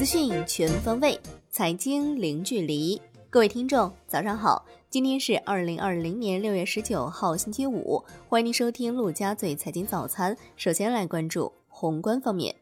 [0.00, 2.98] 资讯全方位，财经零距离。
[3.28, 4.64] 各位听众，早上好！
[4.88, 8.02] 今天是二零二零年六月十九号，星期五。
[8.26, 10.34] 欢迎您收听陆家嘴财经早餐。
[10.56, 12.56] 首先来关注宏观方面，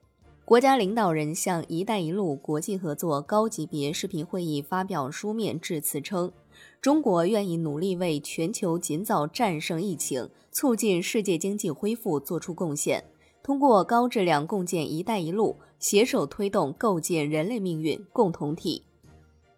[0.45, 6.33] 国家领导人向“一带一路”国际合作高级别视频会议发表书面致辞称，
[6.81, 13.05] 中国愿意努力为全球尽早战胜疫情、促进世界经济恢复作出贡献。
[13.49, 18.83] 通过高质量共建“一带一路”，携手推动构建人类命运共同体。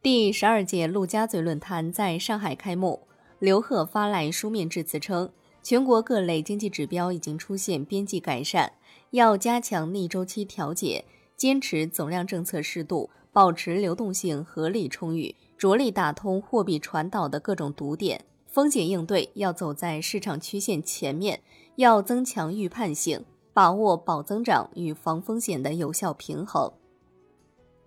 [0.00, 3.00] 第十二届陆家嘴论坛在上海开幕，
[3.40, 5.28] 刘鹤发来书面致辞称，
[5.60, 8.74] 全国各类经济指标已经出现边际改善，
[9.10, 11.04] 要加强逆周期调节，
[11.36, 21.40] 坚持总量政策适度，保持流动性合理充裕，着力打通货币传导的各种堵点，风险应对要走在市场曲线前面，
[21.74, 23.24] 要增强预判性。
[23.52, 26.72] 把握保增长与防风险的有效平衡。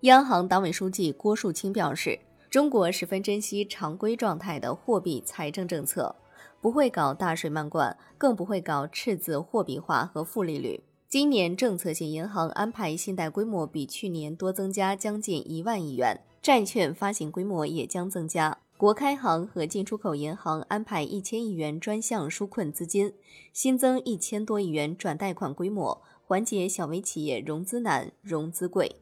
[0.00, 2.18] 央行党委书记郭树清表示，
[2.50, 6.14] 中国十分珍惜常规状态的货币财政政策，
[6.60, 10.82] 不会搞大水漫灌，更不会搞赤字货币化和负利率。
[11.08, 18.58] 今年政策性银行安排信贷规模比去年多增加将近一万亿元，债券发行规模也将增加。
[18.76, 23.14] 国开行和进出口银行安排一千亿元专项纾困资金，
[23.52, 28.96] 新增一千多亿元转贷款规模，缓解小微企业融资难、融资贵。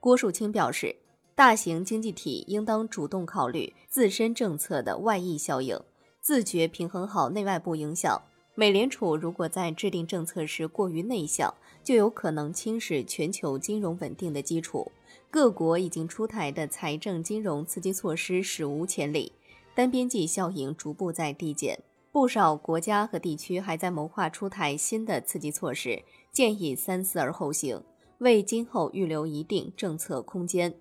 [0.00, 0.96] 郭树清表示，
[1.36, 5.80] 大型经济体应当主动考虑自身政策的外溢效应，
[6.20, 8.20] 自觉平衡好内外部影响。
[8.56, 14.90] 美联储如果在制定政策时过于内向，就有可能侵蚀全球金融稳定的基础。
[15.32, 19.32] 各国已经出台的财政金融刺激措施史无前例，
[19.76, 21.78] 单边际效应逐步在递减。
[22.10, 27.80] 不少国家和地区还在谋划出台新的刺激措施，建议三思而后行，
[28.18, 30.74] 为今后预留一定政策空间。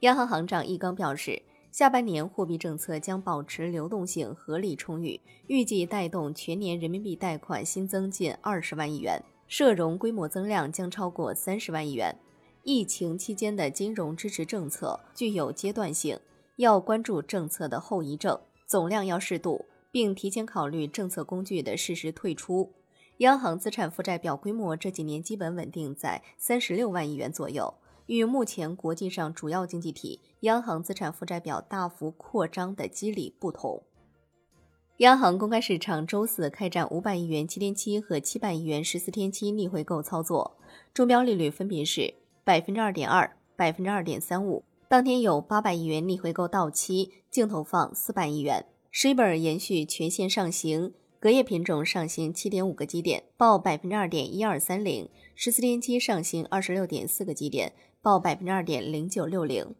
[0.00, 12.12] 央行行长易纲表示，下半年货币政策将保持流动性合理充裕，预计带动全年人民币贷款新增近二十万亿元，社融规模增量将超过三十万亿元。
[12.70, 16.20] 疫情期间的金融支持政策具有阶段性，
[16.56, 22.74] 要关注政策的后遗症，总量要适度，并提前考虑政策工具的适时退出。
[23.20, 27.72] 央行资产负债表规模这几年基本稳定在三十六万亿元左右，
[28.04, 33.82] 与目前国际上主要经济体央行资产负债表大幅扩张的机理不同。
[34.98, 40.58] 央行公开市场周四开展五百亿元七天期和七百亿元十四天期逆回购操作，
[40.92, 42.12] 中标利率分别是。
[42.48, 44.64] 百分之二点二，百分之二点三五。
[44.88, 48.64] 当天有八百亿元逆回购到期，净投放四百亿元。
[48.90, 55.10] Shibor 延续全线上行，隔夜品种上行七点五个基点，报百分之二点一二三零。
[55.34, 59.74] 十四天期上行二十六点四个基点，报百分之二点零九六零。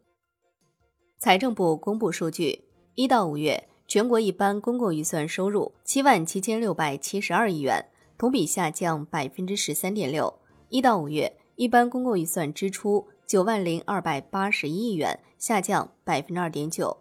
[1.19, 2.65] 财政部公布数据，
[2.97, 7.87] 一到五月，全国一般公共预算收入七万七千六百七十二亿元，
[8.19, 10.34] 同比下降百分之十三点六。
[10.69, 11.33] 一到五月。
[11.59, 16.99] 一般公共预算支出九万零二百八十一亿元，下降百分之二点九。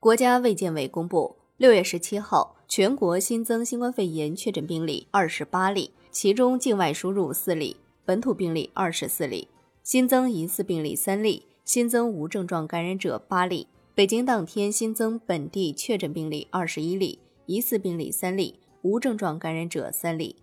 [0.00, 9.46] 国家卫健委公布，六月十七号全国新增新冠肺炎确诊病例二十八例，其中境外输入四例，本土病例二十四例，
[9.84, 13.68] 新增疑似病例三例，新增无症状感染者八例。
[13.94, 20.34] 北京当天新增本地确诊病例二十一例，疑似病例三例，无症状感染者三例。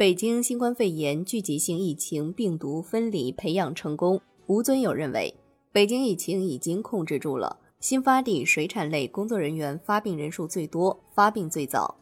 [0.00, 4.18] 北京新冠肺炎聚集性疫情病毒分离培养成功。
[4.46, 5.34] 吴尊友认为，
[5.72, 7.58] 北京疫情已经控制住了。
[7.80, 11.98] 新发地水产类工作人员发病人数最多，发病最早。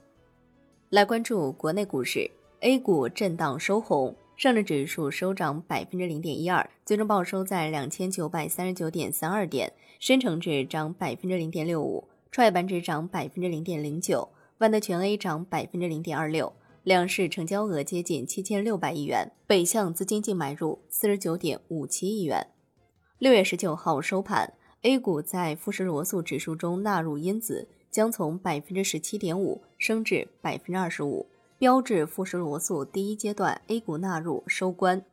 [0.90, 9.72] 来关注国内股市，A 股震荡收红，上证指数收涨百分之零点一二，最终报收在两千九百三十九点三二点。
[9.98, 16.52] 深成指涨百分之零点六五，创业板指涨百分之零点零九，万德全 A 涨百分之零点二六。
[16.84, 22.46] 两市成交额接近七千六百亿元，北向资金净买入四十九点五七亿元。
[23.18, 31.26] 六月十九号收盘，A 股在富时罗素指数中纳入因子将从百分之十七点五升至百分之二十五，
[31.58, 35.04] 标志富时罗素第一阶段 A 股纳入收官。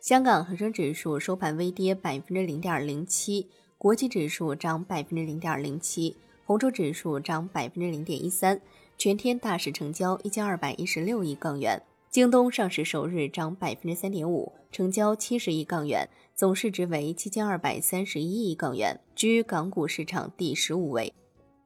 [0.00, 8.60] 香港恒生指数收盘微跌百分之零点零七，国际指数涨百分之零点零七，红筹指数涨百分之零点一三。
[8.98, 21.12] 全天大市成交一千二百一十六亿港元，京东上市首日涨百分之三点五，成交七十亿港元，总市值为七千二百三十一亿港元，居港股市场第十五位。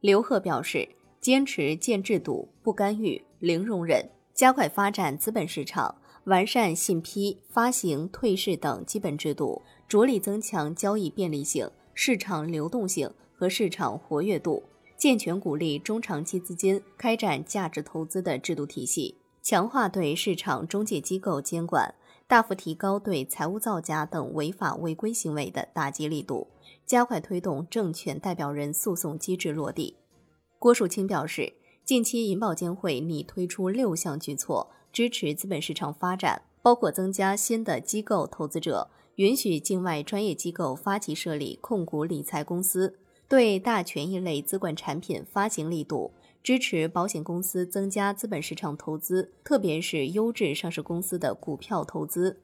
[0.01, 0.89] 刘鹤表示，
[1.21, 5.95] 坚持建制度，不干预，零容忍，加快发展资本市场，
[6.25, 14.61] 完善信批、发行、退市等基本制度，着力增强交易便利性、市场流动性和市场活跃度，
[15.01, 21.95] 健全鼓励中长期资金开展价值投资的制度体系，强化对市场中介机构监管。
[22.27, 26.45] 大幅提高对财务造假等违法违规行为的打击力度，
[26.85, 29.95] 加快推动证券代表人诉讼机制落地。
[30.59, 31.51] 郭树清表示，
[31.83, 42.99] 近期银保监会拟推出六项举措，支持资本市场发展，包括增加新的机构投资者，允许境外专业机构发起设立控股理财公司，
[43.31, 46.11] 对大权益类资管产品发行力度。
[46.43, 52.39] 支持保险公司增加资本市场投资，特别是优质上市公司的股票投资；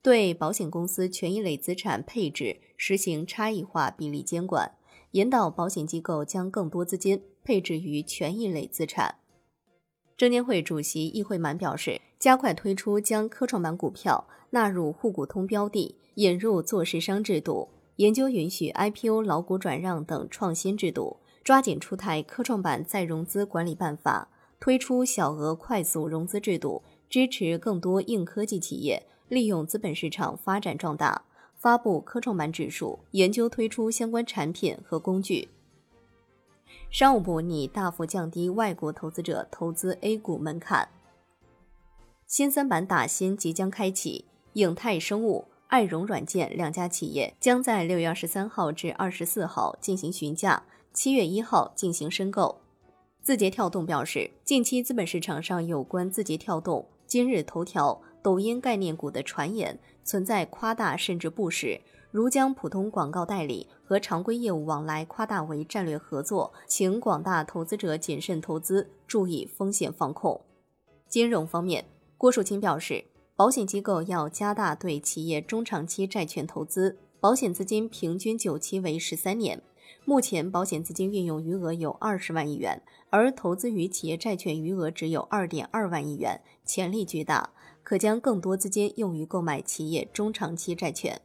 [0.00, 4.76] 对保险公司权益类资产配置实行差异化比例监管，
[5.10, 9.16] 引导保险机构将更多资金配置于权益类资产。
[10.16, 17.68] 证监会主席易会满表示，加快推出将科创板股票纳入沪股通标的，引入做市商制度，
[18.00, 21.18] 研究允许 IPO 老股转让等创新制度。
[21.44, 31.24] 抓紧出台科创板再融资管理办法，推出小额快速融资制度，支持更多硬科技企业利用资本市场发展壮大。
[31.56, 35.50] 发布科创板指数，研究推出相关产品和工具。
[36.90, 40.88] 商务部拟大幅降低外国投资者投资 A 股门槛。
[42.26, 44.24] 新三板打新即将开启，
[44.54, 50.64] 影泰生物、爱融软件两家企业将在六月二十三号至二十四号进行询价。
[50.92, 52.60] 七月一号进行申购。
[53.22, 61.80] 字节跳动表示，近期资本市场上有关字节跳动、今日头条、抖音概念股的传言存在夸大甚至不实，
[62.10, 70.40] 如将普通广告代理和常规业务往来夸大为战略合作，请广大投资者谨慎投资，注意风险防控。
[71.08, 71.84] 金融方面，
[72.18, 73.04] 郭树清表示，
[73.40, 79.62] 保险机构要加大对企业中长期债券投资，保险资金平均久期为十三年。
[80.04, 87.48] 目前保险资金运用余额有二十万亿元，而投资于企业债券余额只有二点二万亿元，潜力巨大，
[87.82, 91.18] 可将更多资金用于购买企业中长期债券。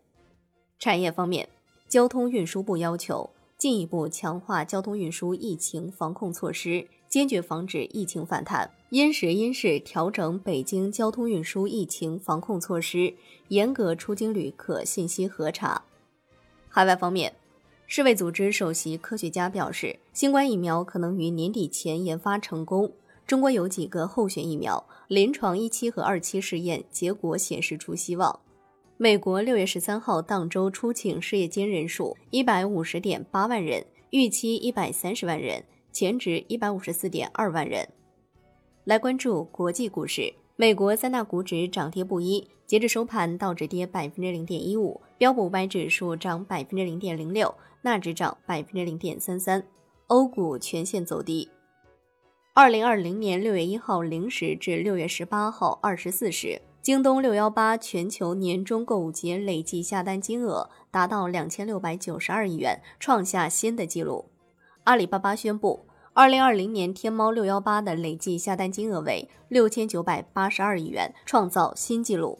[0.79, 1.49] 产业方面，
[1.89, 13.13] 交通运输部要求进一步强化交通运输疫情防控措施，坚决防止疫情反弹，因时因势调整北京交通运输疫情防控措施，
[13.47, 15.81] 严格出京旅客信息核查。
[16.67, 17.33] 海外方面。
[17.87, 22.91] 世卫组织首席科学家表示，新冠疫苗可能于年底前研发成功。
[23.25, 28.37] 中国有几个候选疫苗，临床一期和二期试验结果显示出希望。
[28.97, 35.63] 美国六月十三号当周出请失业金人数一百五十点八万人，预期一百三十万人，
[35.95, 37.87] 前值一百五十四点二万人。
[38.83, 40.33] 来关注国际股市。
[40.57, 49.65] 美国三大股指涨跌不一，截至收盘，道指跌百分之零点一五，标普五百指数涨百分之零点零六，纳指涨百分之零点三三，
[50.07, 51.47] 欧股全线走低。
[52.53, 64.25] 二零二零年六月一号零时至六月十八号二十四时，京东六幺八全球年终购物节累计下单金额达到两千六百九十二亿元，创下新的纪录。
[64.85, 65.87] 阿里巴巴宣布。
[66.13, 72.37] 二零二零年天猫六幺八的累计下单金额为六千九百八十二亿元，创造新纪录。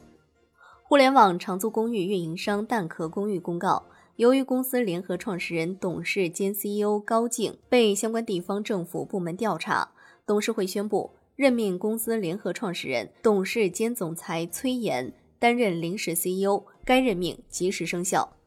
[0.84, 3.88] 互联网长租公寓运营商蛋壳公寓公告，
[4.18, 9.90] 由于公司联合创始人、董事兼 CEO 高静被相关地方政府部门调查，
[10.28, 18.38] 董事会宣布任命公司联合创始人、董事兼总裁崔岩担任临时 CEO，该任命即时生效。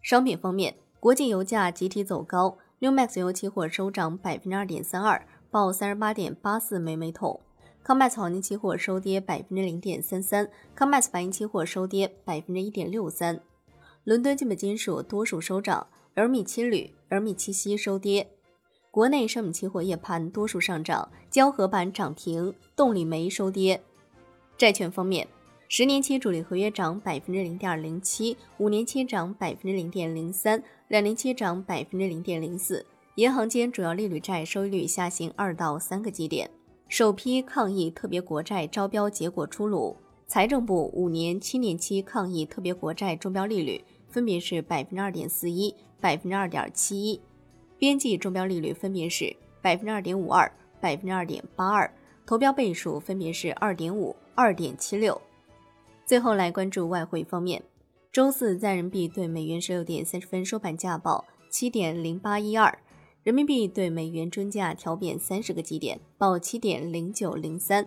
[0.00, 2.56] 商品方面，国际油价集体走高。
[2.82, 7.40] New Max 油期货收涨百分之二点三二，报三十八点八四每每桶。
[7.86, 13.40] Comex 黄金期货收跌百分之零点三三，Comex 白银期货收跌百分之一点六三。
[14.02, 18.28] 伦敦基本金属多数收涨，而米七铝、而米七锡收跌。
[18.90, 23.80] 国内商品期货夜盘多数上涨，胶合板涨停，动力煤收跌。
[24.58, 25.28] 债券方面。
[25.74, 32.84] 十年期主力合约涨百分之零点零七，五年期涨百分之零点零三，两年期涨百分之零点零四。
[33.14, 36.50] 银行间主要利率债收益率下行二到三个基点。
[36.88, 47.18] 首批抗疫特别国债招标结果出炉，财政部五年、七年期抗疫特别国债中标利率分别是百分之二点四一、百分之二点七一，
[47.78, 50.52] 边际中标利率分别是百分之二点五二、
[50.82, 51.90] 百分之二点八二，
[52.26, 55.18] 投标倍数分别是二点五、二点七六。
[56.04, 57.62] 最后来关注外汇方面，
[58.10, 62.78] 周四在人民币对美元十六点三十分收盘价报七点零八一二，
[63.22, 67.86] 人民币对美元均价调贬三十个基点，报七点零九零三。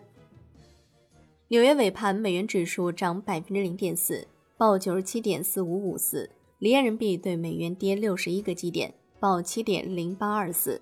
[1.50, 10.82] 纽约尾盘，美元指数涨百分之零点四，报九十七点四五五四；离岸人民币对美元跌六十一个基点，报七点零八二四。